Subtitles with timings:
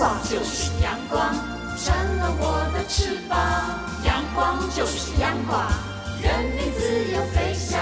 [0.00, 1.34] 光就是阳光，
[1.76, 3.36] 扇了我的翅膀。
[4.02, 5.70] 阳光就是阳光，
[6.22, 7.78] 任你自由飞翔。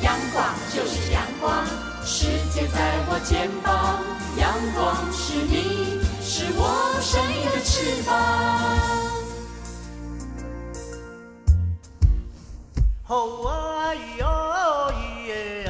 [0.00, 0.42] 阳光
[0.74, 1.66] 就是阳光，
[2.02, 4.00] 世界在我肩膀。
[4.38, 8.16] 阳光是你，是我生命的翅膀。
[13.02, 13.16] 好
[13.46, 14.24] 啊咿哟
[14.94, 15.69] 咿耶，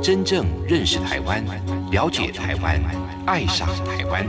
[0.00, 1.44] 真正认识台湾，
[1.90, 2.80] 了解台湾，
[3.26, 4.24] 爱上台湾。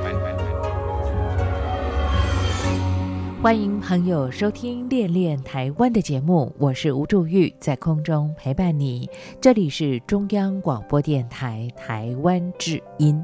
[3.41, 9.07] 欢迎朋友收听《恋恋台湾》的节目，我是吴祝玉，在空中陪伴你。
[9.39, 13.23] 这里是中央广播电台台湾之音。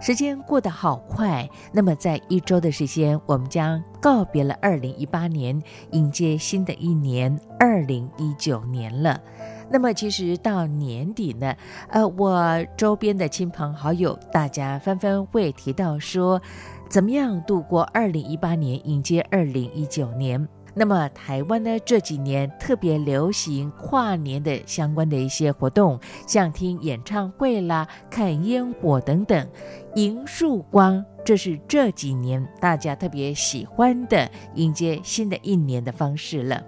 [0.00, 5.60] 时间过得好快，那么在一周的时间，我们将告别了二零一八年，
[5.90, 9.20] 迎接新的一年二零一九年了。
[9.70, 11.54] 那么其实到年底呢，
[11.88, 16.40] 呃，我周边的亲朋好友，大家纷纷会提到说。
[16.88, 20.48] 怎么样度过二零一八年，迎接二零一九年？
[20.72, 21.76] 那么台湾呢？
[21.84, 29.48] 这几年特别流行跨年的相关的一些活动，像听演唱会啦、看烟火等等，
[29.96, 36.62] 迎曙光，这是这几年大家特别喜欢的迎接新的一年的方式了。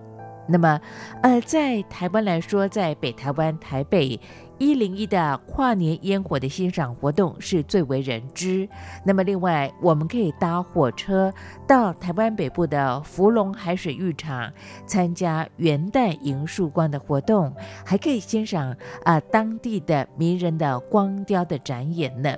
[0.49, 0.81] 那么，
[1.23, 4.19] 呃，在台湾来说，在北台湾台北。
[4.61, 8.69] 一零一的跨年烟火的欣赏活动是最为人知。
[9.05, 11.33] 那么，另外我们可以搭火车
[11.65, 14.53] 到台湾北部的福隆海水浴场
[14.85, 17.55] 参加元旦迎曙光的活动，
[17.87, 22.35] 还可以欣赏啊当地的迷人的光雕的展演呢。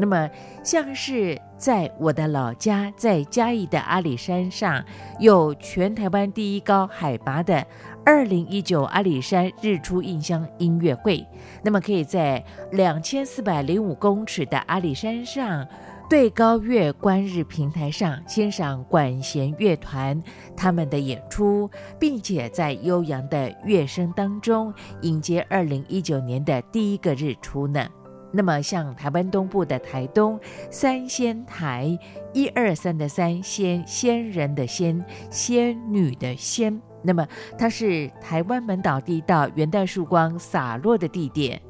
[0.00, 0.28] 那么，
[0.64, 4.82] 像是在我的老家，在嘉义的阿里山上，
[5.18, 7.64] 有全台湾第一高海拔的。
[8.02, 11.24] 二零一九阿里山日出印象音乐会，
[11.62, 15.68] 那么可以在两千四百零五公尺的阿里山上，
[16.08, 20.20] 对高月观日平台上欣赏管弦乐团
[20.56, 24.72] 他们的演出，并且在悠扬的乐声当中
[25.02, 27.86] 迎接二零一九年的第一个日出呢。
[28.32, 30.38] 那么像台湾东部的台东
[30.70, 31.98] 三仙台，
[32.32, 36.80] 一二三的三仙，仙人的仙，仙女的仙。
[37.02, 37.26] 那么，
[37.58, 41.60] 它是台湾本岛第一道元旦曙光洒落的地点。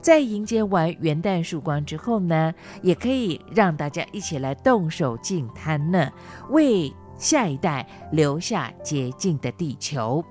[0.00, 6.10] 在迎接完元旦曙光之后呢，也可以让大家一起来动手净滩呢，
[6.50, 10.24] 为下一代留下洁净的地球。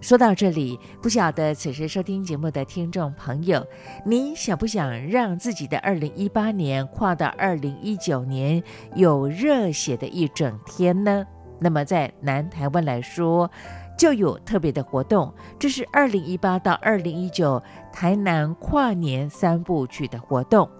[0.00, 3.66] 说到这里，不晓得此时收听节目的听众朋友，
[4.06, 8.62] 你想不想让自己的二零一八年跨到二零一九年
[8.94, 11.26] 有热血的一整天呢？
[11.58, 13.50] 那么在南台湾来说，
[13.98, 17.60] 就有特别的活动，这是二零一八到二零一九
[17.92, 20.70] 台南跨年三部曲的活动。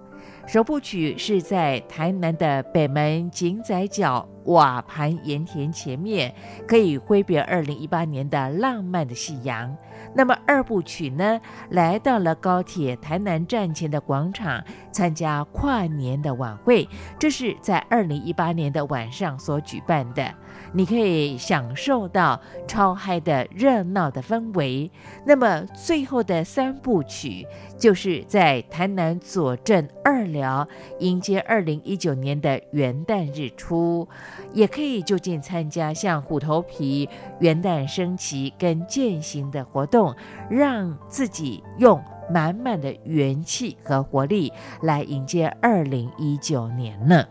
[0.49, 6.35] 首部曲是在台南的北门井仔角瓦盘盐田前面，
[6.67, 9.77] 可以挥别二零一八年的浪漫的夕阳。
[10.15, 11.39] 那么二部曲呢，
[11.69, 16.89] 来到了高铁台南站前的广场参加跨年的晚会，
[17.19, 20.35] 这是在二零一八年的晚上所举办的。
[20.73, 24.91] 你可以享受到超嗨的热闹的氛围。
[25.25, 27.47] 那么最后的三部曲，
[27.79, 30.67] 就是在台南左镇二寮
[30.99, 34.09] 迎接二零一九年的元旦日出，
[34.53, 37.09] 也可以就近参加像虎头皮
[37.41, 40.15] 元旦升旗跟践行的活动，
[40.51, 47.25] 让自己用满满的元气和活力来迎接二零一九年呢。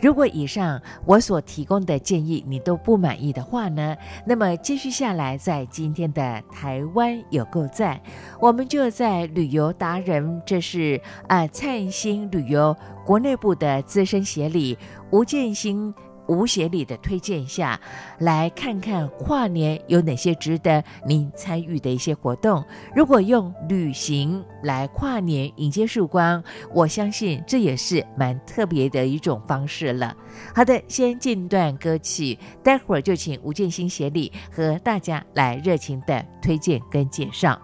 [0.00, 3.96] 如果以上我所提供的建议你都不满意的话呢，
[4.26, 8.00] 那么继续下来，在今天的台湾有够赞，
[8.40, 14.76] 我们就在旅游达人，这是啊灿星旅游国内部的资深协理
[15.10, 15.94] 吴建新。
[16.30, 17.78] 吴协理的推荐下，
[18.20, 22.64] 来看看跨年有哪些值得您参与的一些活动。
[22.94, 26.42] 如果用旅行来跨年迎接曙光，
[26.72, 30.16] 我相信这也是蛮特别的一种方式了。
[30.54, 37.60] 好的，先进段歌曲，待会儿就请吴建新协理和大家来热情的推荐跟介绍。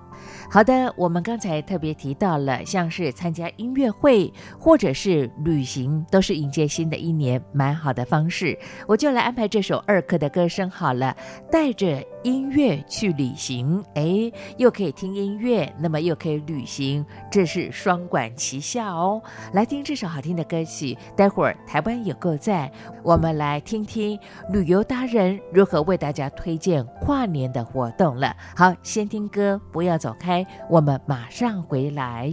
[0.49, 8.57] 好的，我们刚才特别提到了，像是参加音乐会或者是旅行，都是迎接新的一年蛮好的方式。
[8.87, 11.15] 我就来安排这首二课的歌声好了，
[11.51, 19.21] 带着音乐去旅行，哎，又可以听音乐，那么又可以旅行，这是双管齐下哦。
[19.53, 22.71] 来听这首好听的歌曲，待会儿台湾有够赞，
[23.03, 24.19] 我们来听听
[24.53, 28.35] 旅游达人如何为大家推荐跨年的活动了。
[28.57, 30.36] 好，先听歌，不要走开。
[30.69, 32.33] 我们马上回来。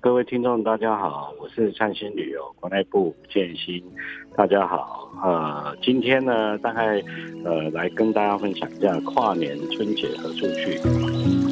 [0.00, 3.82] 各位听众，大家好，我是灿星旅游国内部建新，
[4.36, 5.10] 大家好。
[5.22, 7.02] 呃，今天呢，大概
[7.44, 11.47] 呃来跟大家分享一下跨年春节何处去。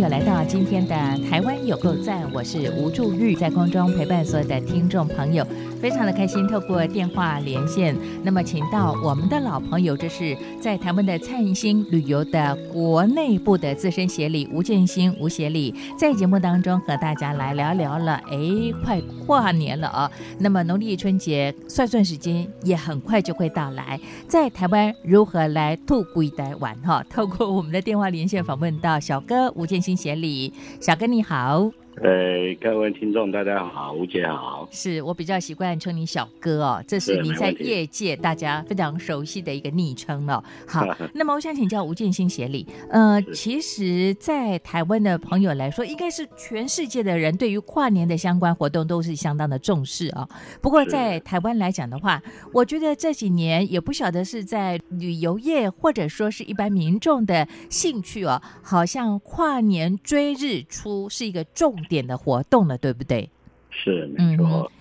[0.00, 0.94] 友来到今天的
[1.28, 5.46] 台湾有够赞，我是吴祝玉，在空中陪伴所有的听众朋友，
[5.78, 18.38] 非常的开心，透过电话连线，那么请到我们的老朋友，这是在台湾的灿星旅游的国内部的资深协理吴建新吴协理，在节目当中和大家来聊聊了，哎，
[18.82, 27.04] 快跨年了啊，那么农历春节算算时间也很快就会到来，在台湾如何来兔归台玩哈？
[27.10, 31.79] 透过我们的电话连线访问到小哥吴建新协理，小哥你好。
[32.02, 34.66] 呃，各位听众大家好，吴姐好。
[34.70, 40.42] 是我比较习惯称你小哥哦，这是你在业界大家非常熟悉的一个昵称了。
[40.66, 50.26] 好，那么我想请教吴建新协理，呃，其实，在台湾的朋友来说，应该是全世界的人对于跨年的相关活动都是相当的重视啊、
[50.62, 52.22] 不过在台湾来讲的话，
[52.54, 63.28] 我觉得这几年也不晓得是在旅游业或者说是一般民众的兴趣哦，好像跨年追日出是一个重点的活动了，对不对？
[63.70, 64.72] 是没嗯错。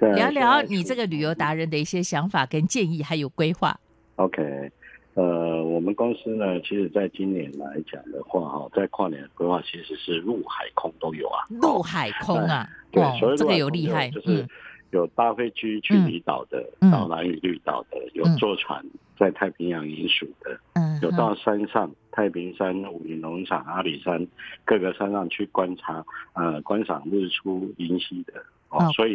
[0.00, 3.78] 在聊聊你这个旅游达人的一些想法、跟建议，还有规划。
[4.16, 4.70] OK，
[5.14, 11.44] 呃，我们公司呢，其实在今年来讲的话，哈，在跨年规划其实是陆海空都有啊。
[11.50, 13.02] 陆海空啊，对，
[13.36, 14.48] 这个有厉害，就是嗯
[14.92, 16.06] 有大飞机去嗯。
[16.06, 16.90] 离岛的，嗯。
[16.90, 18.36] 到蓝屿绿岛的，有嗯。
[18.36, 18.82] 坐船
[19.18, 24.26] 在太平洋银属的，嗯，有到山上太平山、武林农场、阿里山
[24.64, 28.34] 各个山上去观察，呃，观赏日出云溪的。
[28.72, 29.14] 哦，所以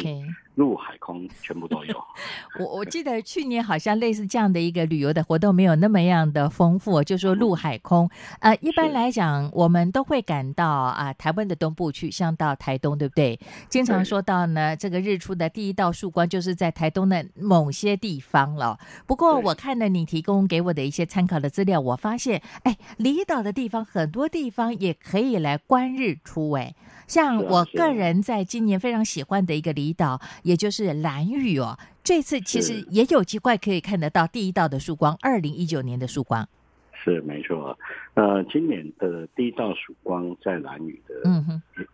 [0.54, 1.96] 陆海空全部都有。
[2.58, 8.08] 我我记得去年好像类似这样的一个旅游的活动没有那么样的丰富，就说陆海空。
[8.40, 13.38] 呃，一般来讲，我们都会赶到啊台湾的东部去，像到台东，对不对？
[13.68, 18.78] 经常说到呢，这个日出的第一道曙光就是在台东的某些地方了。
[19.06, 26.74] 不过我看了你提供给我的一些参考的资料，我发现，哎，离岛的地方很多地方也可以来观日出，哎。
[27.06, 36.46] 像我个人在今年非常喜欢的一个离岛，也就是蓝屿哦，这次其实也有机会可以看得到第一道的曙光，二零一九年的曙光。
[36.92, 37.78] 是没错，
[38.14, 41.14] 呃，今年的第一道曙光在蓝屿的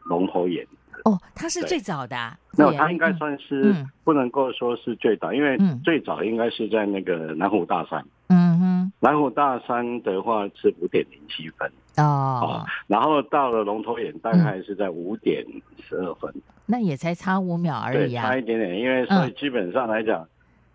[0.04, 0.66] 龙头岩，
[1.04, 3.16] 哦，它是最早的、啊，那它应该嗯。
[3.18, 5.80] 算是嗯不能够说是最早，因为嗯。
[5.84, 8.04] 最早应该是在那个南湖大山。
[8.28, 15.45] 嗯哼，南湖大山的话是五点零七分哦，然后到了龙头眼大概是在五点
[15.83, 16.33] 十二分，
[16.67, 18.37] 那也才差五秒而，已啊差。
[18.37, 18.79] 一点点。
[18.79, 20.27] 因为所以基本上来讲，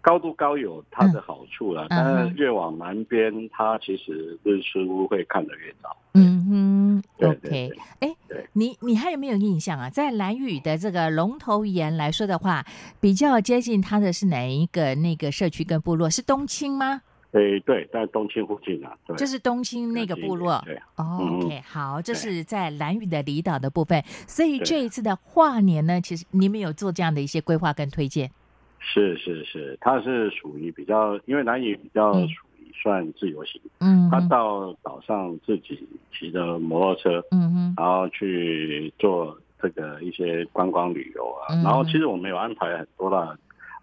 [0.02, 5.96] 高度高有它的好处啦，嗯但嗯是越往南边，它其实日出会看得越早。
[6.14, 7.50] 嗯哼，OK 对。
[7.50, 8.16] 对哎，
[8.54, 9.90] 你你还有没有印象啊？
[9.90, 12.66] 在蓝屿的这个龙头岩来说的话，
[13.00, 16.10] 比较接近它的是哪一个那个社区跟部落？
[16.10, 17.02] 是东青吗？
[17.32, 20.60] 诶，对，在东青附近啊，对，就是东青那个部落。
[20.66, 24.04] 对，，OK，好，这是在蓝屿的离岛的部分。
[24.28, 28.32] 所以这一次的跨年呢，其实你们有做这样的一些规划跟推荐。
[28.80, 41.54] 是是是，它是属于比较，因为蓝屿比较嗯属于算自由行，嗯他，到岛上自己骑着摩托车，嗯哼，然后去做这个一些观光旅游啊。
[41.54, 43.38] 嗯然后其实我们有安排很多啦，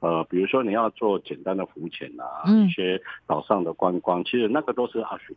[0.07, 5.37] 呃，比如说你要做简单的浮潜啊，嗯一些岛上的观光，其实那个都是阿巡。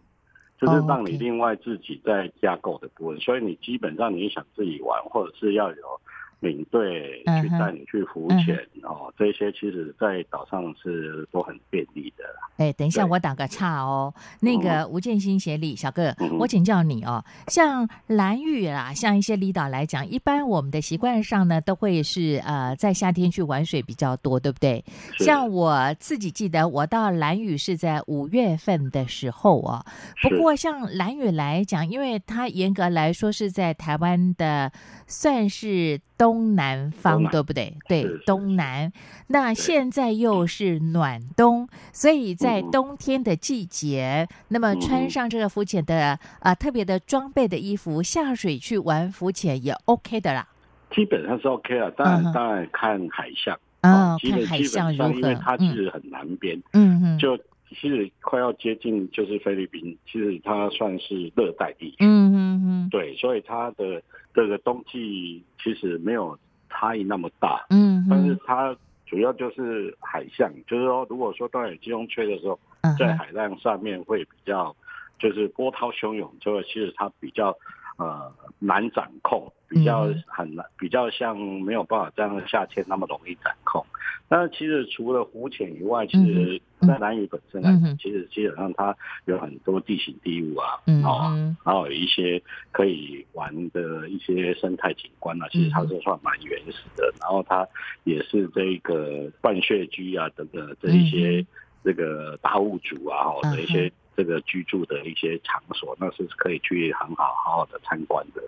[0.59, 6.01] 就是哦让你另外自己在架构的部分，所以你基本上你想自己玩，或者是要有
[6.39, 12.49] 领队去带你去浮潜哦，这些其实在岛上是都很便利的啦。
[12.57, 14.13] 哎，等一下，我打个岔哦。
[14.39, 24.83] 那个吴建新协理小哥，嗯我请教你哦，像蓝屿啦，像一些离岛来讲，一般我们的习惯上呢，都会是呃在夏天去玩水比较多，对不对？
[25.19, 29.85] 像我自己记得，我到蓝屿是在五月份的时候哦。
[30.21, 34.71] 不是过像蓝屿来讲，因为它严格来说是在台湾的
[35.07, 37.73] 算是东南方，对不对？
[37.87, 38.91] 对是是，东南。
[39.27, 50.45] 那现在又是暖冬，所以在嗯冬天的季节，那么穿嗯上这个浮潜的啊、呃特别的装备的衣服，下水去玩浮潜也 OK 的啦。
[50.93, 53.57] 基本上是 OK 了，当然、嗯当然看海象。
[53.83, 55.75] 哦，基本看海基本上，象如何因为它其嗯。
[55.75, 57.39] 实很南边，嗯嗯，就
[57.75, 62.89] 其实快要接近就是菲律宾，其实它算是热带地区，嗯嗯嗯。
[62.89, 64.01] 对，所以它的
[64.33, 66.37] 这个冬季其实没有
[66.69, 72.59] 差异那么大，嗯但是嗯它主要就是海象，就是说如果说当有季风吹的时候，
[72.97, 74.75] 在海浪上面会比较
[75.19, 77.55] 就是波涛汹涌，就会其实它比较
[77.99, 80.23] 呃难掌控，比较嗯。
[80.25, 83.85] 很难，比较像没有办法这样夏天那么容易掌控。
[84.31, 92.41] 那其实除了浮潜以外，其实嗯在南屿本身来讲，嗯其实基本上它有很多地形地物啊，嗯哦，嗯然后有一些
[92.71, 97.11] 可以玩的一些生态景观啊，其实它是算蛮原始的。
[97.19, 97.67] 然后它
[98.03, 101.45] 也是这个半穴居啊等等这一些
[101.83, 108.41] 这个大物主啊，哦嗯的一些这个居住的一些场所，那是可以去很好好好的参观的。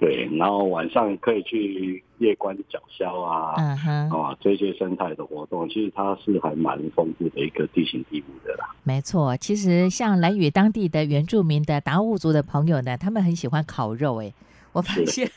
[0.00, 3.52] 对，然后晚上可以去夜观角鸮啊。
[3.58, 8.74] 嗯哼，啊，这些生态的活动，其实它是还蛮丰富的一个地形地物的啦。
[8.84, 9.36] 没错。
[9.36, 14.32] 其实像蓝屿当地的原住民的达悟族的朋友呢，他们很喜欢烤肉，哎。
[14.72, 15.30] 我发现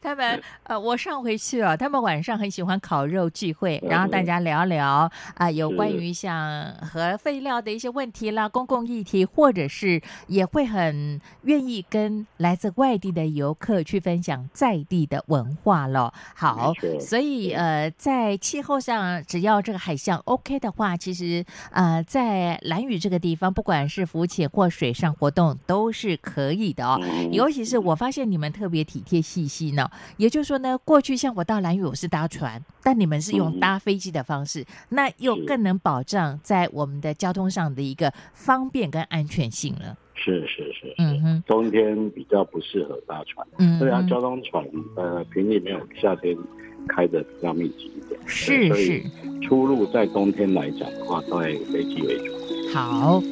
[0.00, 16.12] 他们呃，我上回去哦，他们晚上很喜欢烤肉聚会，嗯然后大家聊聊啊、有关于像核废料的一些问题啦、公共议题，或者是也会很愿意跟来自外地的游客去分享在地的文化了。
[16.34, 26.98] 好所以呃，在气候上，只要这个海象 OK 的话，其实呃，在蓝屿这个地方，不管是浮潜或水上活动，都是可以的哦。
[27.02, 33.60] 嗯尤其是我发现你们特别体贴细心呢，也就是说呢，过去像我到蓝屿我是搭船，但你们是用嗯。
[33.60, 39.96] 搭飞机的方式，那又更能保障在我们的交通上的一个方便跟安全性了。
[40.14, 44.64] 是是是是，嗯哼，冬天比较不适合搭船，嗯对啊，交通船
[44.96, 46.36] 呃频率没有夏天
[46.88, 49.02] 开的比较密集一点，是是，
[49.42, 52.32] 出入在冬天来讲的话，都以飞机为主。
[52.74, 53.22] 好。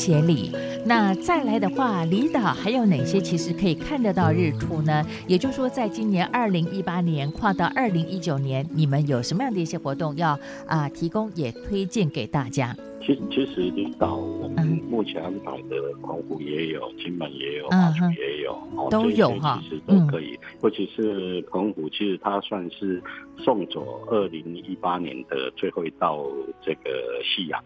[0.00, 0.50] 协理。
[0.86, 5.04] 那再来的话，离岛还有哪些其实可以看得到日出呢？
[5.26, 12.74] 也就是说，在今年二零一八年跨到二零一九年，你们有什么样的一些活动要啊、提供也推荐给大家？
[13.00, 14.80] 其其实离岛我们嗯。
[14.90, 19.58] 目前安排的澎湖也有，金门也有，嗯马祖也有，哦都有哈。
[19.62, 20.38] 其实都可以。
[20.62, 23.02] 尤其是澎湖，其实它算是
[23.38, 26.26] 送走二零一八年的最后一道
[26.60, 26.90] 这个
[27.24, 27.62] 夕阳，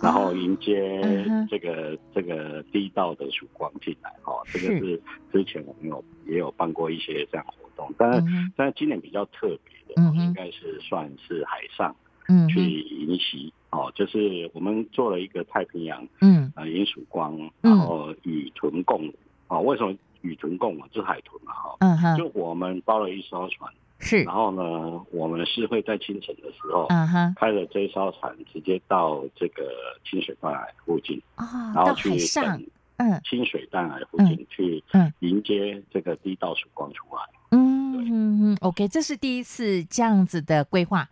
[0.00, 1.02] 然后迎接
[1.50, 4.10] 这个这个第一道的曙光进来。
[4.24, 4.78] 哦，这个是。
[4.78, 11.94] 是之前我们有也有办过一些这样活动，但是、嗯但是今年比较特别的，嗯应该是算是海上。
[12.48, 19.14] 去迎袭哦，就是我们做了一个太平洋嗯呃银曙光，嗯然后与豚共舞
[19.48, 19.60] 哦。
[19.60, 20.80] 为什么与豚共舞？
[20.90, 26.86] 就是海豚嘛哈、嗯哼，就我们包了一艘船，是然后呢，我们是会在清晨的时候。
[26.90, 29.62] 嗯哼开了这艘船，直接到这个
[30.04, 37.22] 清水断崖附近，啊，然后去上等嗯清水断崖附近去嗯迎接这个第一道曙光出来。
[37.52, 37.60] 嗯
[37.92, 41.08] 嗯嗯，OK，这是第一次这样子的规划，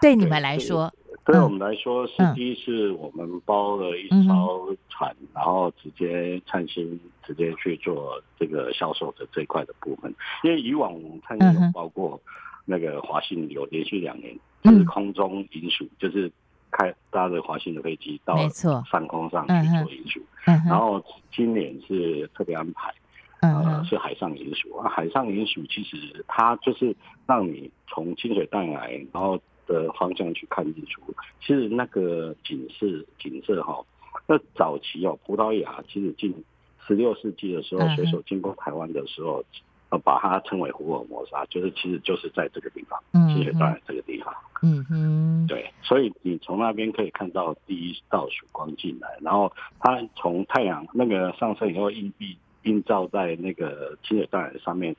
[0.00, 0.92] 对你们来说，
[1.26, 1.42] 对嗯。
[1.42, 2.34] 我们来说是嗯。
[2.34, 10.14] 第一次，我们包了一嗯艘船，然后直接灿星直接去做这个销售的这一块的部分。
[10.44, 12.18] 因为以往我们灿星有包括
[12.64, 14.72] 那个华信有连续两年嗯。
[14.72, 16.30] 就是空中银属，就是
[16.70, 18.36] 开搭着华信的飞机到
[18.90, 20.20] 上空上去做银属。
[20.46, 22.94] 嗯然后今年是特别安排，
[23.40, 24.88] 呃，是海上银属啊。
[24.88, 26.94] 海上银属其实它就是
[27.26, 29.36] 让你从清水淡来，然后
[29.66, 31.02] 的方向去看日出，
[31.40, 32.86] 其实那个景色
[33.18, 33.84] 景色哈，
[34.26, 36.34] 那早期哦，葡萄牙其实进
[36.86, 39.44] 十六世纪的时候，水手经过台湾的时候。
[39.88, 44.34] 呃，把它称为福尔摩沙，就是其实就是在这个地方，清水断这个地方。
[44.60, 54.96] 嗯哼，对，所以你从那边可以看到第一道曙光进来，然后它从太阳那个上升以后，映映映照在那个清水断上面，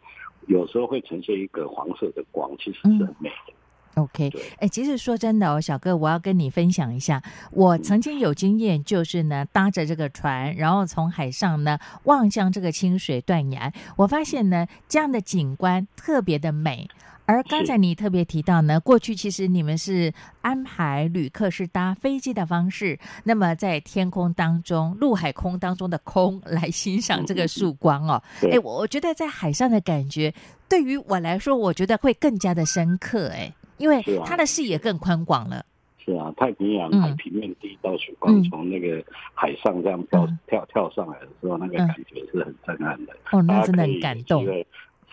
[0.48, 3.54] 有时候会呈现一个黄色的光，其实是很美的。
[3.98, 16.88] OK，哎，其实说真的哦，小哥，我要跟你分享一下，我曾经有经验，就是呢，搭着这个船，然后从海上呢望向这个清水断崖，我发现呢，这样的景观特别的美。
[17.26, 28.22] 而刚才你特别提到呢，过去其实你们是安排旅客是搭飞机的方式，那么在天空当中、陆海空当中的空 来欣赏这个曙光哦。
[28.44, 30.34] 哎，我我觉得在海上的感觉，
[30.70, 33.30] 对于我来说，我觉得会更加的深刻。
[33.30, 33.52] 哎。
[33.78, 35.66] 因为它的视野更宽广了。
[36.04, 43.14] 是啊，太平洋海平面第一道曙光从那个海上这样跳跳跳上来的时候，那个感觉是很震撼的。
[43.32, 44.46] 哦，那真的很感动。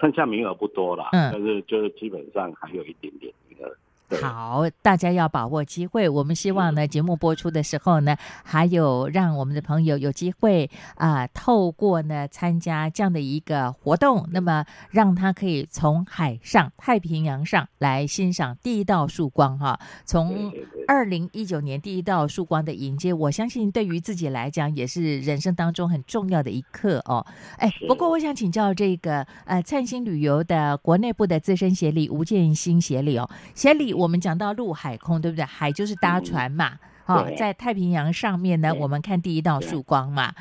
[0.00, 3.76] 剩下名额不多了，但是就是基本上还有一点点名额。
[4.20, 6.08] 好，大家要把握机会。
[6.08, 19.78] 我们希望呢，节目播出的时候呢，还有让我们的朋友有机会啊，透过呢参加这样的一个活动，那么让他可以从海上太平洋上来欣赏第一道曙光哈。
[20.04, 20.52] 从
[20.86, 27.24] 二零一九年第一道曙光的迎接，我相信对于自己来讲也是人生当中很重要的一刻哦。
[27.58, 33.94] 哎，不过我想请教这个呃灿星旅游的国内部的资深协理吴建新协理哦，协理。
[33.94, 35.44] 我们讲到陆海空，对不对？
[35.44, 36.72] 海就是搭船嘛，
[37.06, 40.32] 哦，在太平洋上面呢，我们看第一道曙光嘛。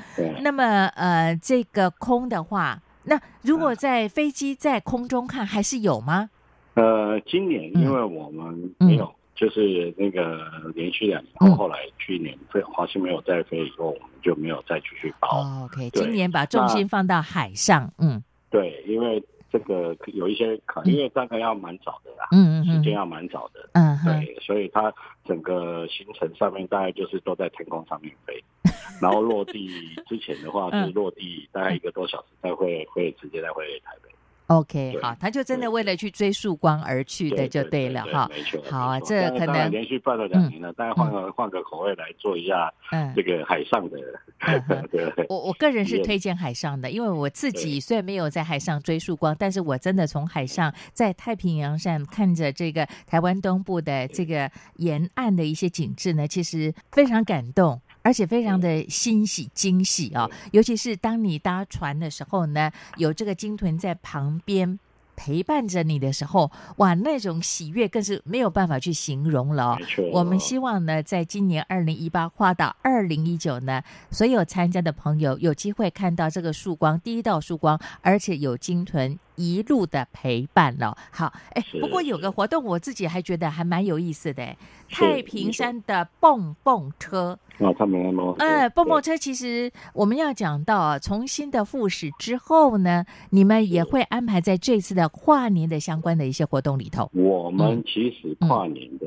[0.41, 0.63] 那么，
[0.95, 6.29] 呃，这个空的话，那如果在飞机在空中看，还是有吗？
[6.75, 10.39] 呃，今年因为我们没有，就是那个
[10.73, 15.45] 连续两年，后来去年飞华西没有再飞以后，我们就没有再继续包。
[15.65, 19.23] OK，今年把重心放到海上，嗯，对，因为。
[19.53, 24.91] 这个有一些考，因为大概要蛮早的啦，嗯嗯时间要蛮早的，嗯，对，所以它
[25.25, 28.43] 整个行程上面大概就是都在天空上面飞，
[28.99, 29.69] 然后落地
[30.07, 34.09] 之前的话是落地大概一个多小时再会会直接再回台北。
[34.47, 38.29] OK，好，他就真的为了去追曙光而去的，就对了哈。
[38.29, 43.97] 没错，好，这可能连续办了两年了，大家换个换个口味来做一下，嗯，这个海上的。
[44.91, 57.81] 对，我我个人是推荐海上的，因为我自己虽然没有在海上追曙光，但是我真的从海上在太平洋上看着这个台湾东部的这个沿岸的一些景致呢，其实非常感动。
[58.03, 64.77] 而且非常的欣喜惊喜哦，尤其是当你搭船的时候呢，有这个鲸豚在旁边
[65.15, 69.77] 陪伴着你的时候，哇，那种喜悦更是没有办法去形容了。
[70.11, 79.17] 我们希望呢，在今年二零一八跨到二零一九呢，所有参加的朋友有机会看到这个曙光，第一道曙光，而且有鲸豚。
[79.35, 84.55] 一路的陪伴了，好，哎，不过有个活动，我自己还觉得还蛮有意思的，
[84.89, 87.37] 太平山的蹦蹦车。
[87.59, 88.33] 啊，他们吗？
[88.39, 97.09] 呃，蹦蹦车其实我们要讲到啊，从新的复始之后呢，你们也会安排在这次的跨年的相关的一些活动里头。
[97.13, 99.05] 我们其实跨年的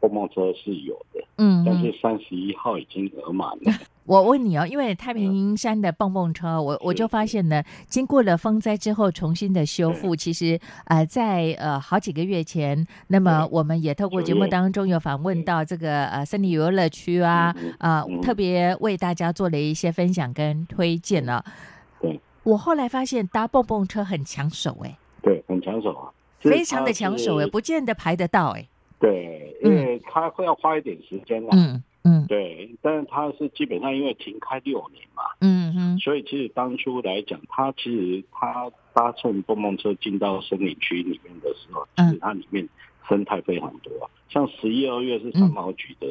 [0.00, 3.72] 蹦蹦车是有的，嗯，但是三十一号已经额满了。
[4.06, 21.44] 我问你哦，因为太平山的蹦蹦车，我我就发现呢，经过了风灾之后重新的修复，其实呃，在呃好几个月前，那么我们也透过节目当中有访问到这个呃森林游乐区啊，啊，特别为大家做了一些分享跟推荐了。
[22.00, 26.08] 对，我后来发现搭蹦蹦车很抢手哎，对，很抢手啊，
[26.38, 28.66] 非常的抢手哎，不见得排得到哎。
[28.98, 31.50] 对，因为他会要花一点时间啦。
[31.52, 31.82] 嗯。
[32.04, 42.66] 嗯，对，但是它是基本上因为停开六年嘛，嗯嗯，所以其实当初来讲，它其实它搭乘蹦蹦车进到森林区里面的时候，其实它里面
[43.08, 46.06] 生态非常多啊，像十一二月是三毛菊的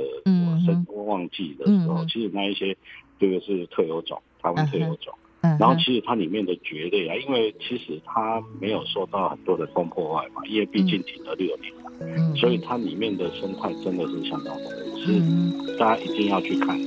[0.65, 2.75] 生旺季的时候，其实那一些
[3.17, 5.17] 这个是特有种，台湾特有种。
[5.41, 16.77] 然后其实它里面的蕨类啊，因为其实它没有受到很多的风破坏嘛，因为毕竟停了六年嘛，所以它里面的生态真的是相当丰富，是大家一定要去看。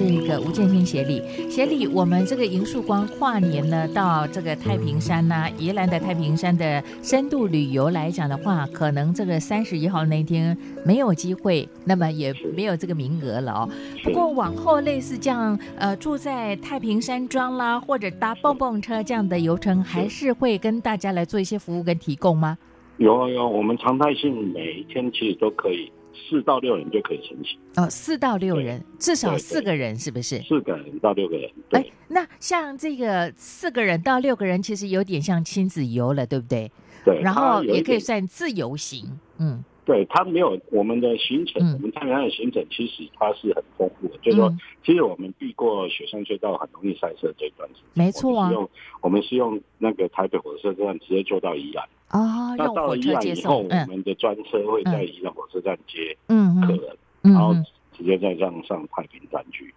[0.00, 13.68] 这个吴建新协理，协理，我们这个银树光跨年呢，到这个太平山呐，宜兰的太平山的深度旅游来讲的话，可能这个三十一号那天没有机会，那么也没有这个名额了哦。
[14.02, 22.56] 不过往后类似这样，呃，住在太平山庄啦，或者搭蹦蹦车这样的游程，还是会跟大家来做一些服务跟提供吗？
[22.96, 25.92] 有有，我们常态性每一天其实都可以。
[26.28, 30.38] 四到六人就可以申请哦，四到六人，至少四个人是不是？
[30.42, 31.50] 四个人到六个人。
[31.70, 36.70] 哎，那像这个四个人到六个人，其实有点像亲子游了，对不对？
[37.04, 37.20] 对。
[37.20, 39.06] 然后也可以算自由行，
[39.38, 39.64] 嗯。
[39.86, 44.54] 对他没有我们的行程，我们太平山的行程其实它是很丰富的，就是说，
[44.84, 48.52] 其实我们避过雪山隧道很容易塞车这段没错啊。
[48.52, 51.84] 用我们是用那个台北火车站直接坐到宜兰。
[52.10, 57.54] 哦，那到了宜兰以后，我们的专车会在宜兰火车站接客人，然后
[57.96, 59.72] 直接再这样上太平山去。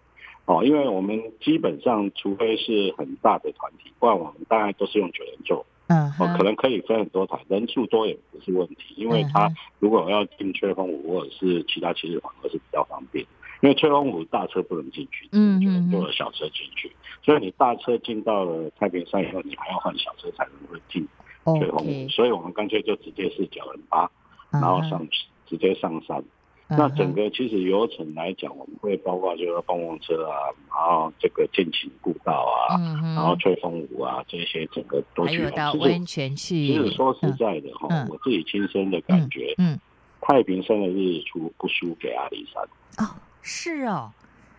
[0.46, 5.65] 哦，因为我们基本上除非是很大的团体，不然我们大概都是用九人座。
[5.88, 13.26] 嗯，哦，可能可以分很多台，人数多也不是问题，因为他如果要进翠峰湖或者是其他七日反而是比较方便，
[13.62, 16.91] 因为翠峰湖大车不能进去，嗯嗯，坐小车进去，
[17.24, 21.08] 所以你大车进到了太平山以后，你还要换小车才能会进。
[21.45, 21.79] 最后，
[22.10, 24.10] 所以我们干脆就直接是九人八，
[24.51, 25.08] 然后上
[25.45, 26.23] 直接上山。
[26.69, 32.79] 那整个其实流程来讲，我们会包括就是蹦蹦车啊，然后这个剑琴步道啊，
[33.13, 35.38] 然后吹风舞啊这些，整个都去。
[35.38, 36.65] 还有到温泉去。
[36.65, 39.77] 其实说实在的哈，我自己亲身的感觉，嗯，
[40.21, 42.63] 太平山的日出不输给阿里山。
[43.06, 43.12] 哦，
[43.43, 44.12] 是哦，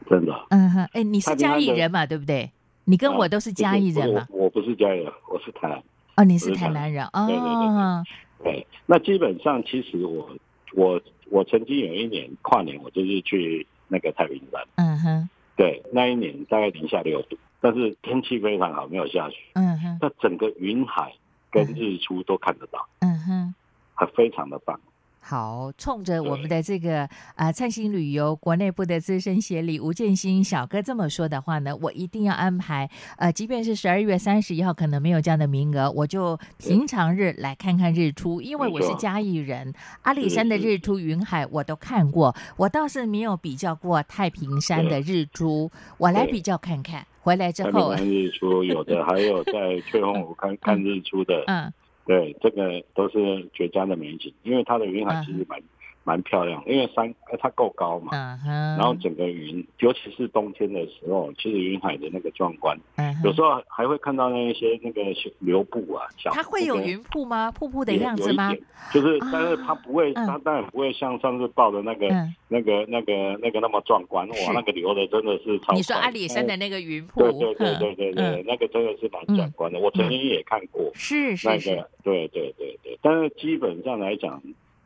[0.09, 0.47] 真的。
[0.51, 2.07] 嗯哼，哎，你是嘉义人嘛？
[2.07, 2.53] 对不对？
[2.85, 4.27] 你跟我都是嘉义人嘛？
[4.31, 5.83] 我不是嘉义人，我是台南。
[6.17, 7.27] 哦，你是台南人哦。
[7.27, 8.67] 对对对对。
[8.87, 10.29] 那基本上，其实我
[10.75, 11.01] 我
[11.31, 14.63] 我曾经有一年跨年，我就是去那个太平山。
[14.77, 15.29] 嗯哼。
[15.57, 19.37] 对，那一年大概零下六度，但是天气非常好，没有下雪。
[19.55, 19.99] 嗯哼。
[20.01, 21.15] 那整个云海
[21.51, 22.87] 跟日出都看得到。
[23.01, 23.55] 嗯哼。
[23.95, 24.81] 还非常的棒。
[25.27, 32.91] 好，冲着我们的这个啊灿星旅游国内部的资深协理吴建新小哥这么说的话呢，我一定要安排。
[33.17, 47.07] 呃，即便是十二月三十一号可能没有这样的名额，我就平常日来看看日出，因为我是嘉义人，阿里山的日出云海我都看过，我倒是没有比较过太平山的日出，我来比较看看。
[47.23, 51.73] 回来之后， 看日出有的还有在翠峰湖看看日出的，嗯。
[52.07, 55.59] 对，这个都是绝佳的美景，因为它的云海其实蛮
[56.05, 58.13] 蛮漂亮，因为山它够高嘛，
[58.79, 62.79] 然后整个云，尤其是冬天的时候，其实云海的那个壮观，
[63.25, 65.03] 有时候还会看到那一些那个
[65.39, 67.51] 流布啊，小它会有云瀑吗？
[67.51, 68.55] 瀑布的样子吗？
[68.93, 72.07] 就是，但是它不会，它当然不会像上次报的那个、
[72.49, 74.29] 那个、那个、那个那么壮观。
[74.29, 75.73] 哇，那个流的真的是超。
[75.73, 77.21] 你说阿里山的那个云瀑？
[77.23, 79.79] 对对对对对对，那个真的是蛮壮观的。
[79.79, 84.43] 我曾经也看过，是是是，对对对对，但是基本上来讲。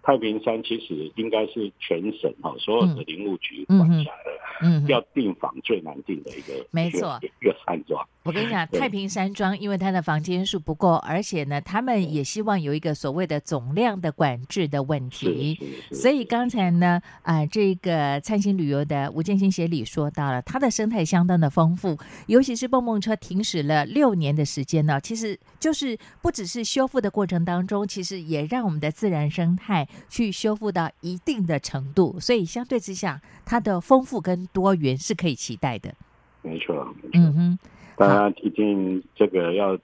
[0.08, 4.30] 太平山其实应该是全省哈所有的林务局管辖的，
[4.62, 8.02] 嗯要订房最难订的一个，没错，一个山庄。
[8.22, 15.58] 我跟你讲，太平山庄因为它的房间数不够，而且呢，他们也希望有一个所谓的总量的管制的问题。
[15.92, 29.86] 所以刚才呢，啊，这个灿星旅游的吴建新协理说到了，它的生态相当的丰富，尤其是蹦蹦车停驶了六年的时间呢，其实就是不只是修复的过程当中，其实也让我们的自然生态。
[30.08, 35.94] 去修复到一定的程度，所以相对之下，它的丰富跟多元是可以期待的。
[36.42, 37.58] 没错，嗯哼，
[37.96, 39.78] 大家一定这个要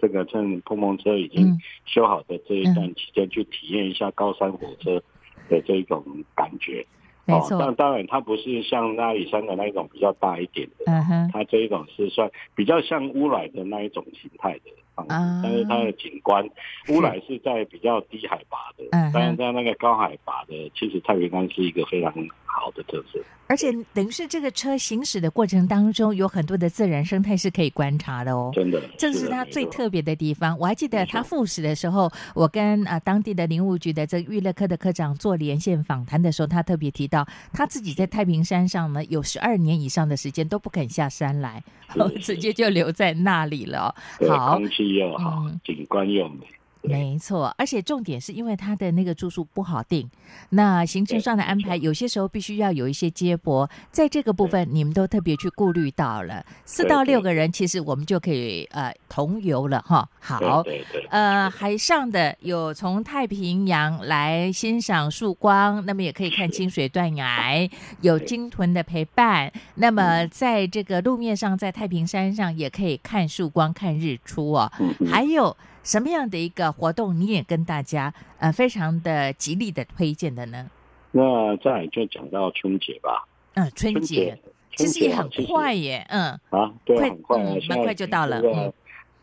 [0.00, 5.02] 这个趁碰碰车已经修好的这一段期间，去体验一下高山火车
[5.48, 6.86] 的这一种感觉。
[7.24, 14.70] 没错，但当然它不是像阿里山的那一种比较大一点的，嗯哼，它这一种是算比较像乌来的那一种形态的。
[14.94, 16.44] 啊，但是它的景观，
[16.88, 22.12] 乌来是在比较低海拔的，嗯，但是在那个高海拔的，其实太平山是一个非常
[22.44, 23.18] 好的特色。
[23.48, 28.50] 而且等于是这个车行驶的过程当中，有很多的自然生态是可以观察的哦。
[28.54, 30.58] 真的，这是它最特别的地方。
[30.58, 41.62] 我还记得他复驶的时候，我跟啊当地的林务局的这个娱乐科的科长做连线访谈的时候，他特别提到，他自己在太平山上呢有十二年以上的时间都不肯下山来，
[42.22, 43.94] 直接就留在那里了。
[44.28, 44.58] 好。
[44.94, 46.46] 又好，景观又美。
[46.82, 50.10] 没错，而且重点是因为他的那个住宿不好定，
[50.50, 56.44] 那行程上的安排有些时候必须要有一些接驳，在这个部分你们都特别去顾虑到了。
[56.64, 60.08] 四到六个人，其实我们就可以呃同游了哈。
[60.18, 60.64] 好，
[61.10, 67.68] 呃，海上的有从太平洋来欣赏曙光，那么也可以看清水断崖，
[68.00, 69.52] 有鲸豚的陪伴。
[69.76, 74.72] 那么在这个路面上，在太平山上也可以看曙光、看日出哦。
[75.08, 75.56] 还有。
[75.82, 80.70] 什么样的一个活动，你也跟大家呃非常的极力的推荐的呢？
[81.10, 83.26] 那再就讲到春节吧。
[83.54, 84.38] 嗯，春节
[84.76, 88.40] 其实也很快耶，嗯啊，对，很快，很快就到了。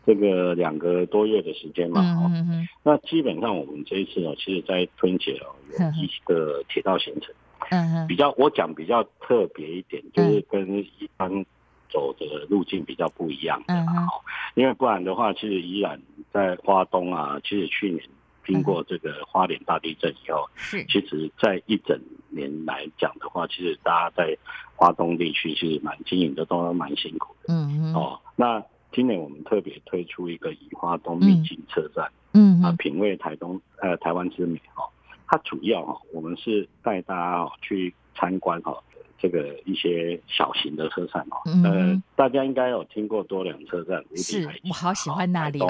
[0.06, 7.34] 这个两个多月的时间嘛，嗯嗯那基本上我们这一次呢，其实，在春节哦，有一个铁道行程，
[7.70, 11.44] 嗯比较我讲比较特别一点，就是跟一般。
[11.90, 14.08] 走的路径比较不一样的嘛，
[14.54, 16.00] 因为不然的话，其实依然
[16.32, 17.38] 在花东啊。
[17.42, 18.02] 其实去年
[18.46, 24.36] 经过这个花莲大地震以后，是，其实在一整年来讲的话，其实大家在
[24.76, 27.52] 花东地区其实蛮经营的都蛮辛苦的。
[27.52, 27.94] 嗯嗯。
[27.94, 34.84] 哦，那今年我们特别推出一个以花东秘境车站，嗯啊，品味台东呃台湾之美哈。
[35.28, 38.76] 它主要哈，我们是带大家去参观哈。
[39.20, 45.68] 这个一些小型的车站哦，呃，大家应该有听过多良车站，是我好喜欢那里哦，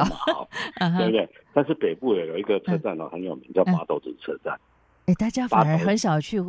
[0.99, 1.29] 对不对？
[1.53, 4.59] 但是北部也有一个车站哦，很有名，叫八斗子车站。
[5.07, 6.41] 哎，大家反而很少去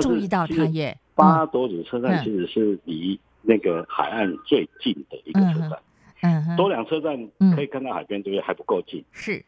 [0.00, 0.96] 注意到它耶。
[1.16, 5.78] 八斗子车站其实是离那个海岸最近的一个车站。
[6.22, 7.18] 嗯，多良车站
[7.56, 8.40] 可以看到海边，对不对？
[8.40, 9.04] 还不够近。
[9.10, 9.44] 是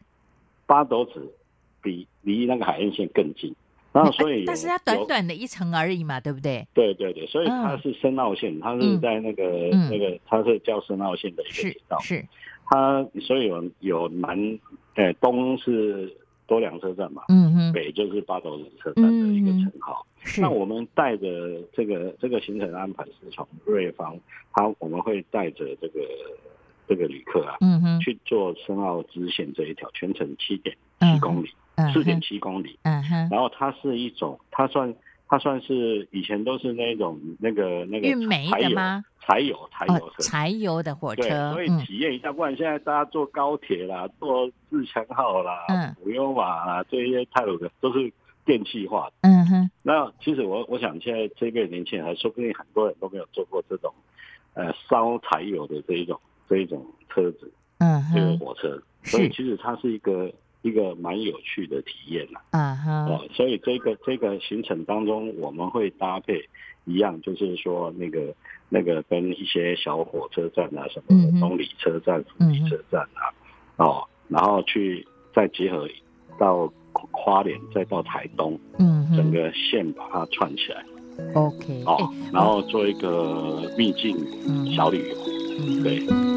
[0.65, 1.33] 八斗子
[1.81, 3.55] 比离那个海岸线更近。
[3.93, 6.67] 然后，所以，但是它短短的一层而已嘛，对不对？
[6.73, 11.99] 对对对，所以它是深澳线，它是在那个那个，它是叫深澳线的一个铁道。
[11.99, 12.25] 是
[12.65, 14.59] 它，所以有有南，
[14.95, 16.11] 呃，东是
[16.47, 20.03] 多良车站嘛，嗯嗯，北就是八斗子车站的一个称号。
[20.39, 24.17] 那我们带着这个这个行程安排是从瑞芳，
[24.53, 25.99] 它我们会带着这个
[26.87, 31.49] 这个旅客啊，嗯哼，去做深澳支线这一条，全程七点七公里。
[31.93, 34.93] 四点七公里，嗯哼，然后它是一种，它算
[35.27, 39.03] 它算是以前都是那种那个那个运煤的吗？
[39.25, 40.23] 柴油柴油车。
[40.23, 42.31] 柴油的火车，所以体验一下。
[42.31, 48.11] 不然现在大家坐高铁啦，坐自强号啦，嗯，普悠玛啦，这些泰鲁的都是
[48.45, 49.71] 电气化的，嗯哼。
[49.81, 53.91] 那其实我我想现在这辈年轻人，还说不定很多人都没有坐过这种，
[54.53, 60.31] 呃，烧柴油的这一种这一种车子，嗯，这个火车，所以其实它是一个。
[60.63, 66.49] 一个蛮有趣的体验呐，啊哈，哦，所以这个这个行程当中，我们会搭配
[66.85, 68.33] 一样，就是说那个
[68.69, 73.27] 那个跟一些小火车站啊，什么东里车站、福里车站啊，
[73.75, 75.87] 哦，然后去再结合
[76.39, 76.71] 到
[77.11, 80.85] 花莲，再到台东，嗯，整个线把它串起来
[81.35, 84.15] ，OK，哦，然后做一个秘境
[84.73, 86.32] 小旅游，对。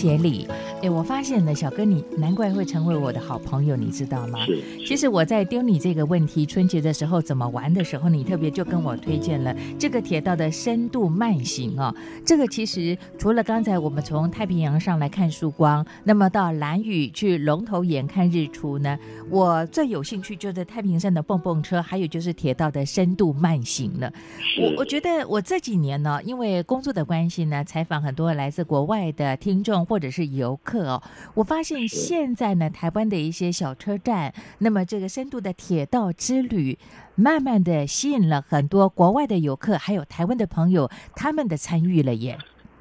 [0.00, 0.48] 节礼，
[1.20, 4.42] 发现呢，小哥你难怪会成为我的好朋友，你知道吗？
[4.46, 4.58] 是。
[4.86, 11.94] 其实我在丢你这个问题，春节的时候怎么玩的时候，你特别就跟我推荐了这个铁道的深度慢行哦。
[12.24, 24.10] 这个其实除了刚才我们从太平洋上来看曙光，那么到蓝屿去龙头岩看日出呢，我最有兴趣就是太平山的蹦蹦车，还有就是铁道的深度慢行了。
[24.58, 29.36] 我我觉得我这几年呢，因为工作的关系呢，采访很多来自国外的。
[29.36, 31.02] 听众或者是游客哦，
[31.34, 36.78] 我发现现在呢，台湾的一些小车站，那么这个深度的铁道之旅，
[37.14, 42.36] 慢慢的吸引了很多国外的游客，还有台湾的朋友，他们的参与了耶。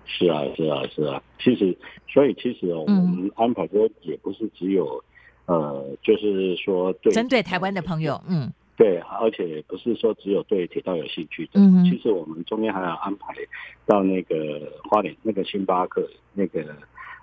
[0.06, 1.22] 是啊，是啊，是啊。
[1.40, 5.04] 其实，所以其实我们安排的也不是只有，
[5.46, 8.52] 呃，就是说对针对台湾的朋友，嗯。
[8.76, 13.36] 对，而且不是说只有对铁道有兴趣的，嗯，其实我们中间还要安排
[13.86, 16.66] 到那个花莲那个星巴克那个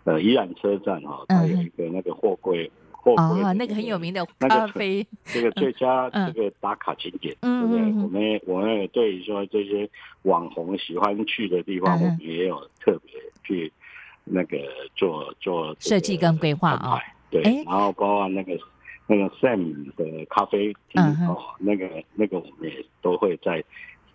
[0.06, 7.80] 呃宜兰车站哈，它有一个那个货柜货柜那个很有名的咖啡，这个最佳这个打卡景点，对不对？
[8.02, 9.88] 我们我们也对说这些
[10.22, 13.12] 网红喜欢去的地方，我们也有特别
[13.44, 13.72] 去
[14.24, 14.58] 那个
[14.96, 16.98] 做做设计跟规划啊。
[17.30, 18.58] 对，然后包括那个
[19.06, 23.62] 那个 Sam 的咖啡厅哦，那个那个我们也都会在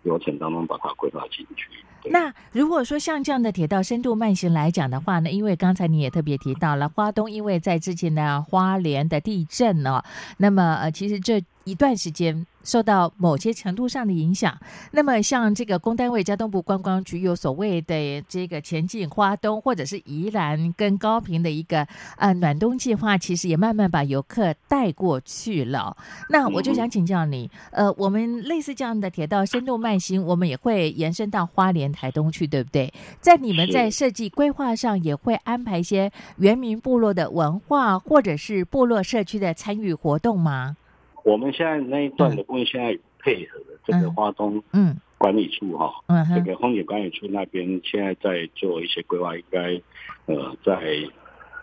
[0.02, 1.68] 流程当中把它规划进去。
[2.04, 10.02] 那如果说像这样的铁道深度慢行来讲的话呢，因为刚才你也特别提到了花东，因为在之前的花莲的地震呢，
[10.38, 12.46] 那么呃，其实这一段时间。
[12.64, 14.56] 受到某些程度上的影响，
[14.92, 21.84] 那么像这个公单位交通部观光局有所谓的这个前进花东或者是宜兰跟高平的一个
[22.18, 25.96] 呃暖冬计划，其实也慢慢把游客带过去了。
[26.28, 32.94] 那我就想请教你，呃，我们类似这样的铁道深度慢行，我们也会延伸到花莲、台东去，对不对？
[33.20, 40.76] 在你们在设计规划上，也会安排一些原民部落的文化或者是部落社区的参与活动吗？
[41.24, 49.80] 我们现在那一段的部分，现在配合的这个花东嗯管理处哈，嗯这个风景管理处那边现在在做一些规划，应该
[50.26, 50.76] 呃在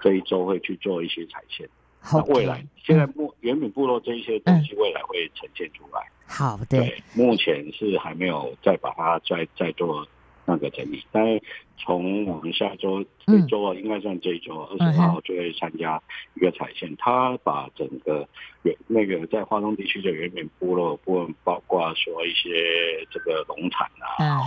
[0.02, 1.68] 这一周会去做一些彩线。
[2.00, 6.10] 好，未来现在部原本部落这一些东西，未来会呈现出来。
[6.26, 10.08] 好的，对，目前是还没有再把它再再做。
[10.50, 11.44] 那个整理，但是
[11.78, 16.02] 从我们下周这周啊，应该算这一周二十号就会参加
[16.34, 16.96] 一个彩线。
[16.98, 18.28] 他把整个
[18.64, 22.50] 原那个在华东地区的原民部落部分，包括说一些
[23.12, 24.42] 这个农产啊，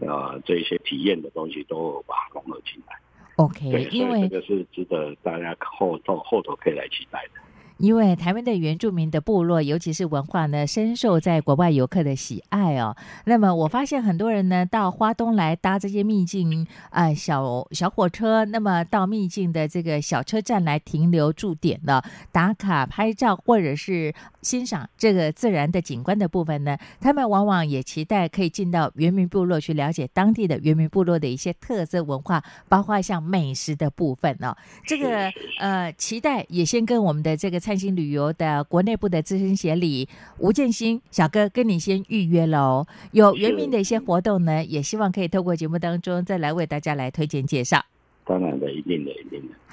[0.00, 2.94] 呃，这一些体验的东西都把它融合进来。
[3.36, 7.40] OK，因为这个是值得大家后头后头可以来期待的。
[7.78, 12.96] 因为台湾的原住民的部落，尤其是文化呢，深受在国外游客的喜爱哦。
[13.24, 22.02] 那么我发现很多人呢，到花东来搭这些秘境啊小小火车，那么到秘境的这个小车站来停留驻点呢
[22.32, 24.12] 打卡拍照，或者是
[24.42, 34.56] 欣赏这个自然的景观的部分呢，他们往往也期待可以进到原民部落去了解当地的原民部落的一些特色文化，包括像美食的部分哦。
[34.86, 37.58] 这个呃，期待也先跟我们的这个。
[37.68, 40.08] 灿星旅游的国内部的资深协理
[40.38, 47.84] 吴建新小哥跟你先预约喽，有原名的一些活动呢，也希望可以透过节目当中再来为大家来推荐介绍。
[48.24, 48.97] 当然的，一定。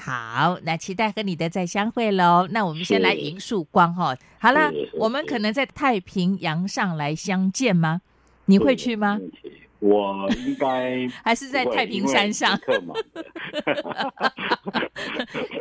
[0.06, 2.48] 好，那期待和你的再相会喽。
[2.52, 4.16] 那我们先来迎曙光哈。
[4.38, 8.02] 好了，我们可能在太平洋上来相见吗？
[8.46, 9.20] 你会去吗？
[9.80, 12.56] 我应该还是在太平山上，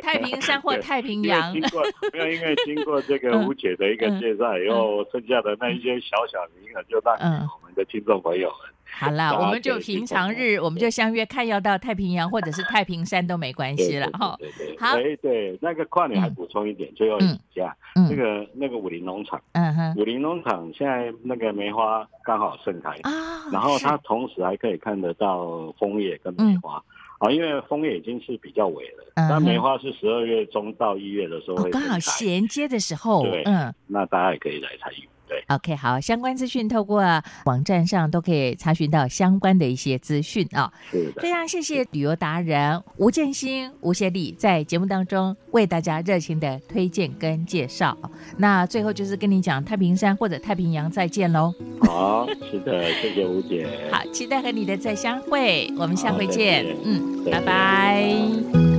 [0.02, 1.50] 太平山或 太平洋。
[1.54, 1.82] 经过
[2.12, 2.30] 没有？
[2.30, 7.16] 因为经过这个吴姐的一个介绍以后，剩下的那一些小小名额就让
[7.48, 8.73] 我们的听众朋友们。
[9.00, 14.38] 好了，我们就平常日，我们就相约看要到太平洋或者是太平山都没关系了哈。
[14.78, 26.82] 好，哎对，那个跨年还补充一点，最后一下，那个那个武林农场，嗯哼，武林农场现在那个梅花刚好盛开啊，然后它同时还可以看得到枫叶跟梅花，
[27.18, 35.08] 啊，因为枫叶已经是比较尾了，但梅花是十二月中到一月的时候会刚好衔接的时候，对，嗯，那大家也可以来参与。
[35.26, 37.02] 对，OK，好，相关资讯透过
[37.46, 40.72] 网站上都可以查询到相关的一些资讯啊。
[40.90, 47.96] 是的，非常谢谢旅游达人吴建新、吴协理在节目当中为大家热情的推荐跟介绍。
[48.36, 51.54] 那最后就是跟你讲太平山或者太平洋再见喽。
[51.80, 53.66] 好，是的，谢谢吴姐。
[53.90, 56.66] 好，期待和你的再相会，我们下回见。
[56.84, 58.73] 嗯，拜拜。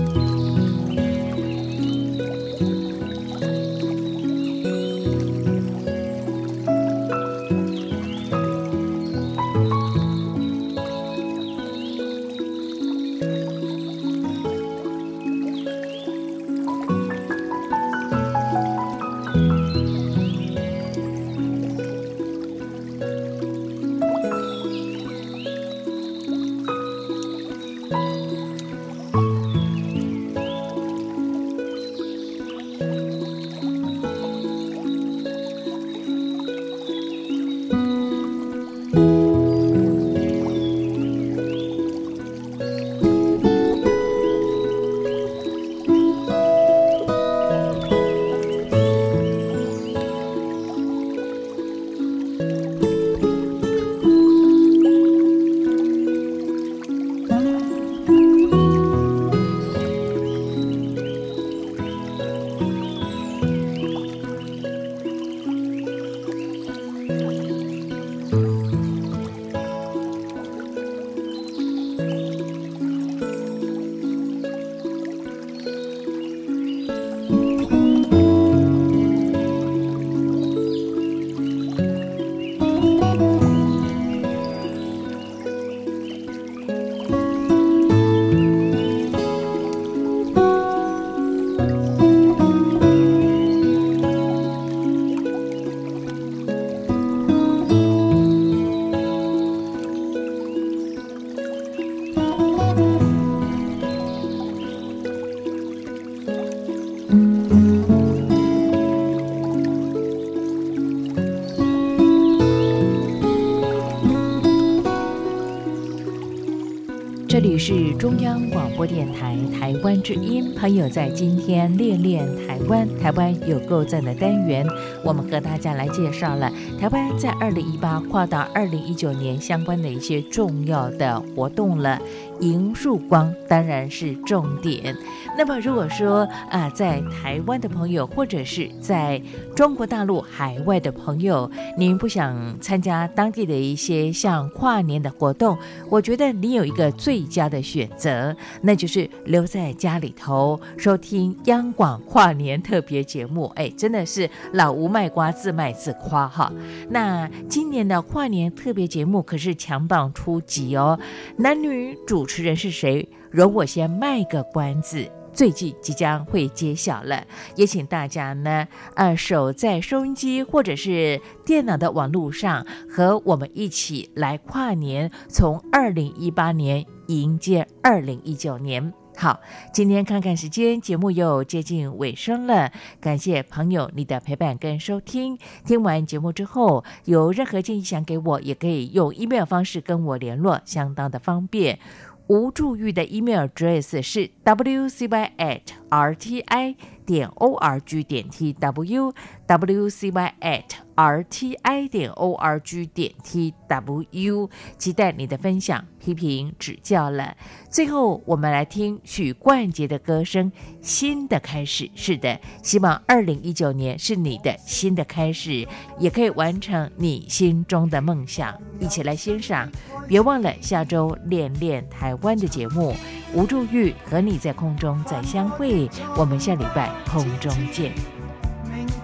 [118.05, 124.63] 中央广播电台台湾之音，朋友在今天练练台湾，台湾有够赞的单元，
[125.03, 131.99] 我们和大家来介绍了台湾在二零一八跨到二零一九年相关的一些重要的活动了。
[132.41, 134.95] 迎曙光当然是重点。
[135.37, 139.21] 那么，如果说啊，在台湾的朋友，或者是在
[139.55, 145.57] 中国大陆海外的朋友，您不想参加当地的一些像跨年的活动，
[145.89, 153.51] 我觉得你有一个最佳的选择，那就是留在家里头收听央广跨年特别节目。
[153.55, 156.51] 哎，真的是老吴卖瓜自卖自夸哈。
[156.89, 160.97] 那今年的跨年特别节目可是强榜出击哦，
[161.37, 161.95] 男女。
[162.05, 163.09] 主持人是谁？
[163.35, 167.21] 容我先卖个关子，最近即将会揭晓了，
[167.57, 168.65] 也请大家呢，
[168.95, 178.93] 呃，守在收音机或者是电脑的网络上，和我们一起来跨年，从二零一八年迎接二零一九年。
[179.17, 179.41] 好，
[179.73, 182.71] 今天看看时间，节目又接近尾声了。
[183.01, 185.37] 感谢朋友你的陪伴跟收听。
[185.65, 191.79] 听完节目之后，有任何建议想给我，也可以用 email 方式跟我联络，相当的方便。
[192.27, 199.13] 无助玉的 email address 是 wcy at rti 点 org 点 tw
[199.47, 200.63] wcy at
[200.95, 207.35] rti 点 org 点 tw，期待你的分享、批评、指教了。
[207.69, 211.83] 最后，我们来听许冠杰的歌声，《新的开始》。
[211.93, 215.67] 是的，希望二零一九年是你的新的开始，
[215.99, 218.57] 也可以完成你心中的梦想。
[218.79, 219.69] 一起来欣赏，
[220.07, 222.95] 别忘了下周练练台湾的节目。
[223.33, 228.14] 吴祝玉和你在空中再相会，我们下礼拜空中见。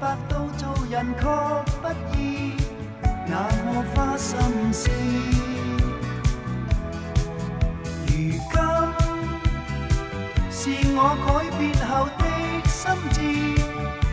[0.02, 1.88] 白道做人確不
[2.18, 2.54] 易，
[3.28, 3.36] 那
[3.72, 4.36] 么花心
[4.74, 4.90] 思。
[8.08, 8.42] 如今
[10.50, 10.60] 是
[10.96, 12.26] 我改變後的
[12.68, 12.82] 心
[13.14, 13.22] 智，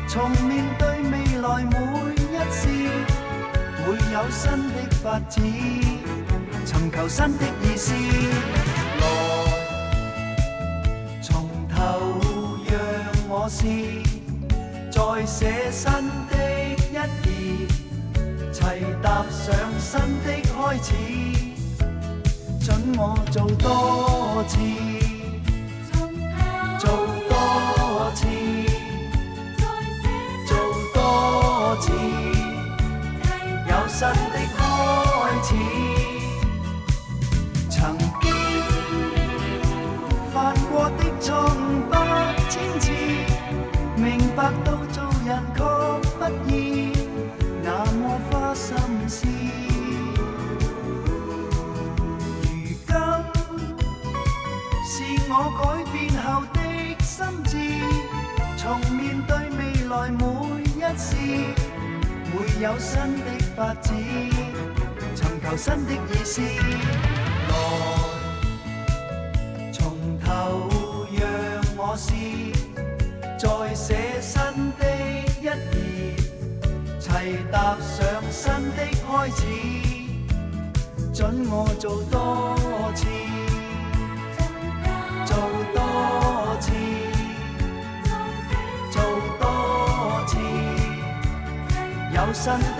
[0.08, 1.74] 從面對未來每
[2.20, 2.68] 一事，
[3.86, 5.42] 會有新的發展，
[6.66, 7.94] 尋求新的意思。
[9.00, 9.02] 來，
[11.22, 11.78] 從頭
[12.68, 12.76] 讓
[13.30, 14.04] 我試，
[14.98, 15.92] 再寫新
[16.28, 16.38] 的。
[18.52, 20.90] 齊踏上新的開始，
[22.60, 22.68] 准
[22.98, 24.58] 我做多次，
[26.80, 26.90] 做
[27.28, 27.32] 多
[28.16, 28.26] 次，
[30.44, 30.50] 做
[30.92, 30.96] 多
[31.80, 31.86] 次，
[33.70, 34.00] 有新
[62.60, 63.94] 有新的發展，
[65.14, 66.40] 尋求新的意思。
[67.48, 67.54] 來，
[69.72, 69.78] 從
[70.18, 70.26] 頭
[71.12, 71.22] 讓
[71.76, 72.10] 我试，
[73.38, 73.46] 再
[73.76, 74.42] 寫新
[74.76, 74.82] 的
[75.40, 76.18] 一頁，
[77.00, 77.96] 齊踏上。
[78.28, 79.40] 新的開始，
[81.14, 82.56] 准我做多
[82.94, 83.06] 次，
[85.24, 85.36] 做
[85.72, 85.78] 多
[86.60, 86.66] 次，
[92.28, 92.77] 有新